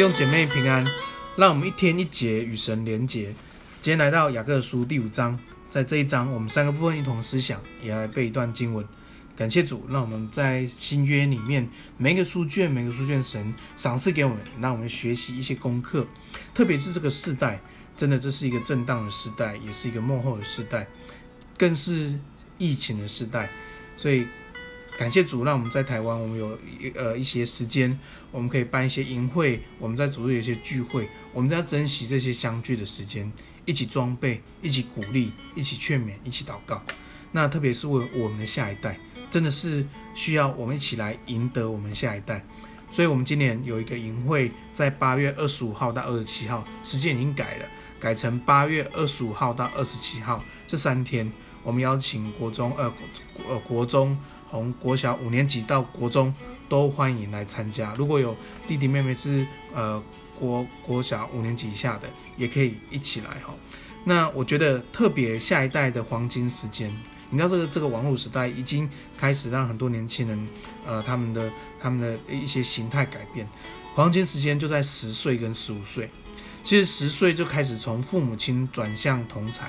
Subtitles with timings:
[0.00, 0.82] 弟兄姐妹平安，
[1.36, 3.34] 让我们一天一节与神连结。
[3.82, 5.38] 今天来到雅各书第五章，
[5.68, 8.82] 在这一章，我们三个部分一同思想，也来背一段经文。
[9.36, 11.68] 感谢主，让我们在新约里面
[11.98, 16.06] 每一个书卷，每个书卷神赏赐给我们，让我们学习一些功课。
[16.54, 17.60] 特别是这个世代，
[17.94, 20.88] 真的这是一个震荡的时代，也是一个幕后的时代，
[21.58, 22.18] 更是
[22.56, 23.50] 疫情的时代，
[23.98, 24.26] 所以。
[25.00, 27.98] 感谢主，让我们在台湾，我们有一呃一些时间，
[28.30, 33.32] 我们可以办一些营会，我们在主日有一些聚会，我们要珍惜这些相聚的时间，
[33.64, 36.82] 一起装备，一起鼓励，一起劝勉，一起祷告。
[37.32, 42.44] 那特别是为我们的下一代，真的是需要我们一起来赢得我们下一代。
[42.90, 47.64] 所以，我们今年有一个营会，在八月二十五号到二十七号，时间已经改了，
[47.98, 51.32] 改成八月二十五号到二十七号这三天，
[51.62, 54.14] 我们邀请国中呃国呃国中。
[54.50, 56.34] 从国小五年级到国中
[56.68, 57.94] 都欢迎来参加。
[57.96, 60.02] 如果有弟弟妹妹是呃
[60.38, 63.54] 国国小五年级以下的，也可以一起来哈。
[64.04, 66.92] 那我觉得特别下一代的黄金时间，
[67.30, 70.48] 你知道这个这个网络时代已经开始让很多年轻人
[70.84, 73.48] 呃他们的他们的一些形态改变。
[73.94, 76.10] 黄金时间就在十岁跟十五岁。
[76.64, 79.62] 其实十岁就开始从父母亲转向同侪。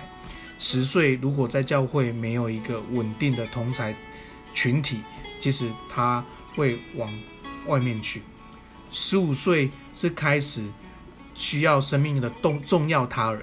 [0.57, 3.93] 十岁如果在教会没有一个稳定的同侪。
[4.53, 5.01] 群体
[5.39, 6.23] 其实他
[6.55, 7.11] 会往
[7.67, 8.21] 外面去。
[8.89, 10.63] 十五岁是开始
[11.33, 13.41] 需要生命的重重要他人。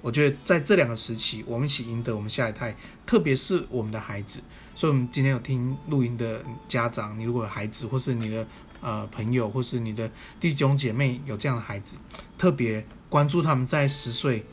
[0.00, 4.40] 我觉得在这两个时期，我们一起赢得我们下一代，特别是我们的孩子。
[4.74, 8.46] 所以，我们今天有听录音的家长，你如果有孩子，或是你的
[8.80, 11.96] 呃朋友，或是你的弟兄姐妹有这样的孩子，
[12.38, 14.46] 特别关注他们在十岁、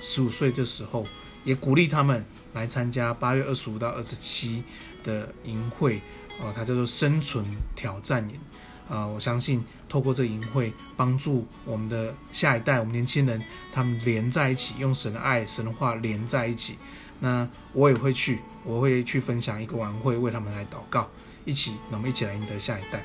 [0.00, 1.06] 十五岁这时候，
[1.50, 4.62] 也鼓励他们来参加八月二十五到二十七。
[5.02, 5.96] 的营会，
[6.38, 7.42] 啊、呃，它叫做生存
[7.74, 8.38] 挑战营，
[8.86, 16.76] 啊、我相信透过这个营会，帮助我们的下一代，我们年轻人，他们连在一起，用神的爱、神的话连在一起。
[17.18, 21.08] 那我也会去，我会去分享一个晚会，为他们来祷告，
[21.46, 23.02] 一起，那我们一起来赢得下一代。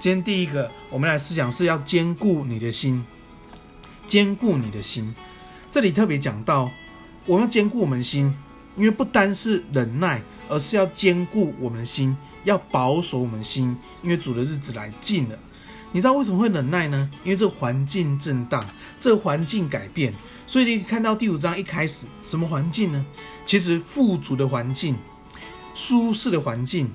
[0.00, 3.04] 今天第一个，我们来思想是要坚固你的心，
[4.08, 5.14] 坚固你的心。
[5.70, 6.68] 这里特别讲到，
[7.28, 8.34] 我们要兼顾我们心。
[8.76, 13.76] 因为不单是忍耐，而是要兼顾我们的心，要保守我们的心。
[14.04, 15.36] 因为主的日子来近了，
[15.90, 17.10] 你知道为什么会忍耐呢？
[17.24, 18.64] 因为这个环境震荡，
[19.00, 20.14] 这个环境改变，
[20.46, 23.04] 所以你看到第五章一开始，什么环境呢？
[23.44, 24.94] 其实富足的环境、
[25.74, 26.88] 舒适的环境，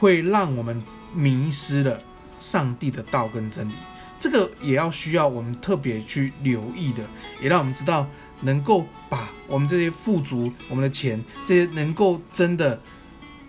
[0.00, 0.82] 会让我们
[1.14, 2.02] 迷失了
[2.40, 3.74] 上帝的道跟真理。
[4.18, 7.08] 这个也要需要我们特别去留意的，
[7.40, 8.08] 也让我们知道。
[8.42, 12.80] 能够把我们这些富足，我们的钱，这些能够真的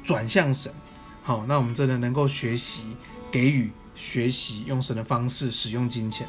[0.03, 0.71] 转向神，
[1.21, 2.95] 好，那我们真的能够学习
[3.31, 6.27] 给予，学习用神的方式使用金钱。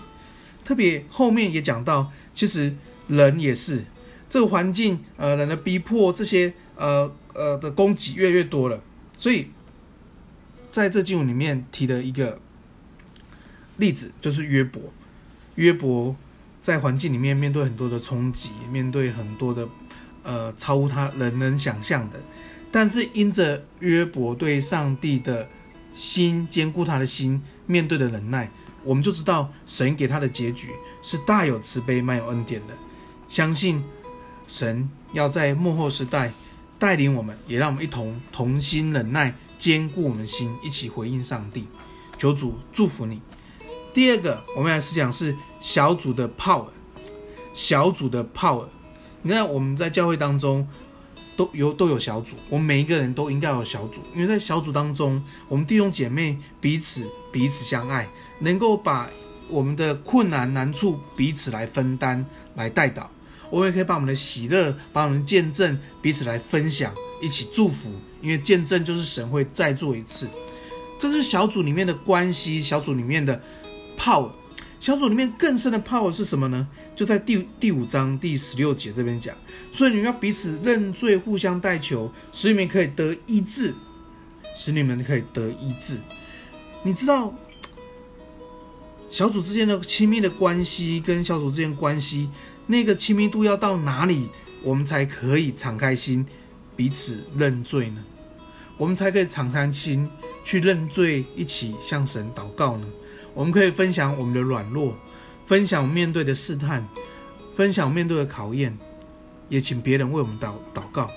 [0.64, 2.76] 特别后面也讲到，其实
[3.06, 3.84] 人也是
[4.30, 8.82] 这个环境，呃，人的逼迫，这些呃呃的供给越来越多了，
[9.16, 9.50] 所以
[10.70, 12.41] 在这经文里面提的一个
[13.76, 14.92] 例子就是约伯，
[15.56, 16.16] 约伯。
[16.64, 19.69] 在环境里面，面对很多的冲击，面对很多的，
[20.22, 22.19] 呃，超乎他人能想象的。
[22.72, 25.47] 但是因着约伯对上帝的
[25.94, 28.50] 心坚固，他的心面对的忍耐，
[28.82, 30.70] 我们就知道神给他的结局
[31.03, 32.74] 是大有慈悲、满有恩典的。
[33.28, 33.84] 相信
[34.47, 36.32] 神要在幕后时代
[36.78, 41.69] 带领我们，也让我们一同同心忍耐，坚固我们心，一起回应上帝。
[42.16, 43.20] 求主祝福你。
[43.94, 46.66] 第二个，我们来思想是小组的 power，
[47.55, 48.66] 小组的 power。
[49.22, 50.66] 你看我们在教会当中
[51.37, 58.09] 都有都有小组，我们每一个人都应该有小组，因为在小组当中，我们弟兄姐妹彼此彼此相爱，
[58.41, 59.09] 能够把
[59.49, 62.27] 我们的困难难处彼此来分担
[62.57, 63.07] 来代祷。
[63.48, 66.92] 我们也可以把我们的喜乐、把我们的见证彼此来分享，
[67.22, 70.28] 一起祝福，因为见证就是神会再做一次。
[70.98, 73.41] 这是小组里面的关系，小组里面的。
[73.98, 74.30] Power
[74.80, 76.68] 小组里面更深的 power 是什么呢？
[76.94, 79.34] 就在第第五章第十六节这边讲，
[79.72, 83.74] 所以你们要彼此认罪，互相代求，使你们可以得医治，
[84.54, 85.98] 使你们可以得医治。
[86.82, 87.34] 你知道
[89.08, 92.28] 小组之间的亲密的关系，跟小组之间关系
[92.66, 94.28] 那个亲密度要到哪里，
[94.62, 96.26] 我们才可以敞开心
[96.76, 98.04] 彼此认罪呢？
[98.76, 100.10] 我们才可以敞开心
[100.44, 102.86] 去认罪，一起向神祷告呢？
[103.34, 104.97] 我们可以分享我们的软弱，
[105.45, 106.89] 分享面对的试探，
[107.54, 108.78] 分享面对的考验，
[109.48, 111.10] 也请别人为我们祷祷告。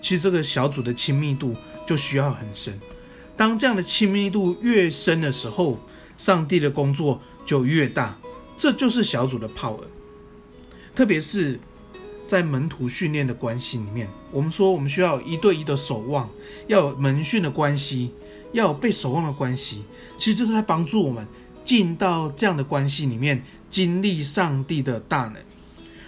[0.00, 1.54] 其实这个小组的亲密度
[1.86, 2.78] 就需要很深。
[3.36, 5.78] 当这样的亲密度越深的时候，
[6.16, 8.18] 上帝的工作就越大，
[8.56, 9.84] 这就是小组的 power。
[10.94, 11.58] 特别是
[12.26, 16.28] 在门徒训练的关系里面，我们说我们需要一对一的守望，
[16.66, 18.12] 要有门训的关系，
[18.52, 19.84] 要有被守望的关系。
[20.16, 21.26] 其实这是在帮助我们
[21.70, 25.36] 进到这样的关系里面，经历上帝的大能。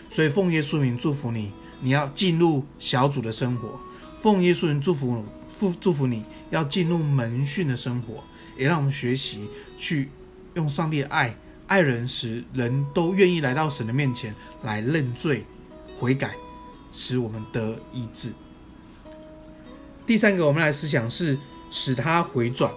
[0.08, 3.78] 所以奉耶稣名祝福你，你要进入小组的生活。
[4.20, 5.24] 奉耶稣名祝福，
[5.56, 8.24] 祝祝福你要进入门训的生活，
[8.58, 9.48] 也让我们学习
[9.78, 10.10] 去
[10.54, 11.38] 用上帝的爱
[11.68, 14.34] 爱人，使人都愿意来到神的面前
[14.64, 15.46] 来认罪
[15.96, 16.34] 悔改，
[16.92, 18.32] 使我们得医治。
[20.04, 21.38] 第三个，我们来思想是
[21.70, 22.72] 使他回转，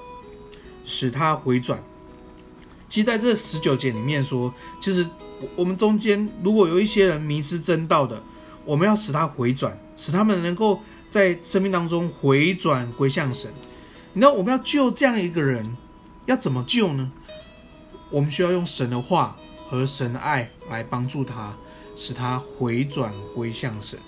[0.83, 1.83] 使他回转。
[2.89, 5.09] 其实在这十九节里面说，其实。
[5.57, 8.23] 我们中间如果有一些人迷失真道的，
[8.63, 10.79] 我们要使他回转，使他们能够
[11.09, 13.53] 在生命当中回转归向神。
[14.13, 15.75] 你知道我们要救这样一个人，
[16.25, 17.11] 要怎么救呢？
[18.09, 21.55] 我们需要用神的话和神的爱来帮助他，
[21.97, 23.99] 使他回转归向神。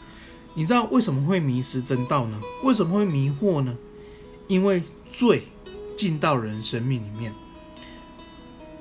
[0.53, 2.39] 你知道为什么会迷失真道呢？
[2.63, 3.77] 为什么会迷惑呢？
[4.47, 4.81] 因为
[5.11, 5.43] 罪
[5.97, 7.35] 进到人生命里面，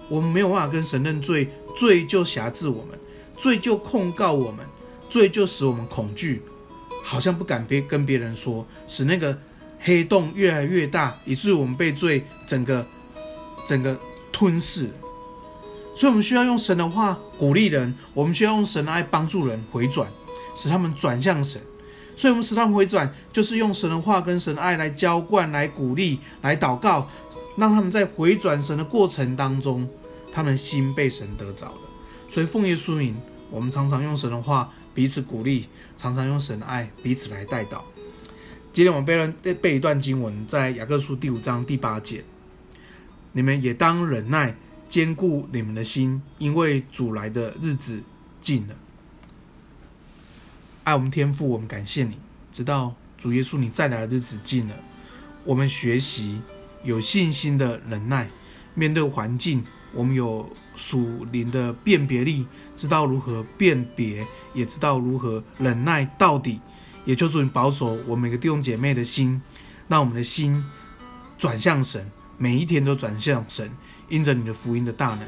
[0.09, 1.49] 我们没有办法跟神认罪。
[1.77, 2.99] 罪就辖制我们，
[3.37, 4.65] 罪就控告我们，
[5.11, 6.41] 罪就使我们恐惧，
[7.05, 9.39] 好像不敢别跟别人说，使那个
[9.79, 12.87] 黑洞越来越大，以致我们被罪整个
[13.67, 14.01] 整个
[14.33, 14.91] 吞噬。
[15.95, 20.09] 所以，我们需要用神的话鼓励人，我们需要用神的爱帮助人回转，
[20.55, 21.61] 使他们转向神。
[22.17, 27.07] 所以，我们使他们回转，就是用神的话跟神的爱来浇灌、来鼓励、来祷告，
[27.57, 29.89] 让他们在回转神的过程当中。
[30.33, 31.81] 他们心被神得着了，
[32.29, 33.17] 所以奉耶稣名，
[33.49, 35.65] 我们常常用神的话彼此鼓励，
[35.97, 37.83] 常常用神的爱彼此来带导。
[38.71, 42.23] 今天我们背了背一段经文，在雅各书第五章第八节：
[43.33, 48.03] 你们也当忍耐，坚固你们的心，因为主来的日子
[48.39, 48.75] 近了。
[50.85, 52.19] 爱我们天父，我们感谢你，
[52.53, 54.75] 直到主耶稣你再来的日子近了。
[55.45, 56.43] 我们学习
[56.87, 58.31] 有信心的忍耐，
[58.75, 59.63] 面对环境。
[59.93, 66.61] 我们有属灵的辨别力，知道如何辨别，也知道如何忍耐到底。
[67.05, 69.41] 也求主你保守我们每个弟兄姐妹的心，
[69.89, 70.63] 让我们的心
[71.39, 73.71] 转向神，每一天都转向神，
[74.09, 75.27] 因着你的福音的大能。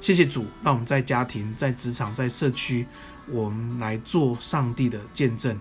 [0.00, 2.86] 谢谢主，让我们在家庭、在职场、在社区，
[3.28, 5.58] 我们来做上帝的见证，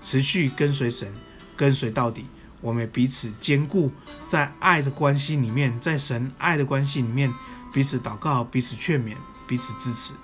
[0.00, 1.12] 持续跟随神，
[1.56, 2.24] 跟随到底。
[2.60, 3.92] 我们也彼此坚固，
[4.26, 7.32] 在爱的关系里面，在神爱的关系里面。
[7.72, 9.14] 彼此祷告，彼此劝勉，
[9.46, 10.14] 彼此支持。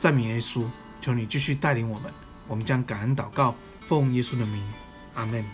[0.00, 0.64] 赞美耶稣，
[1.00, 2.12] 求你继续带领我们。
[2.48, 3.54] 我们将感恩祷告，
[3.86, 4.64] 奉耶稣的名，
[5.14, 5.44] 阿门。